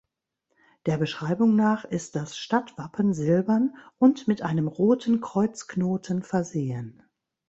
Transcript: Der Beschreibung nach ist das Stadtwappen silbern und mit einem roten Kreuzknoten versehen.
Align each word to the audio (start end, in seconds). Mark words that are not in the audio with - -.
Der 0.87 0.97
Beschreibung 0.97 1.55
nach 1.55 1.85
ist 1.85 2.15
das 2.15 2.35
Stadtwappen 2.35 3.13
silbern 3.13 3.75
und 3.99 4.27
mit 4.27 4.41
einem 4.41 4.67
roten 4.67 5.21
Kreuzknoten 5.21 6.23
versehen. 6.23 7.03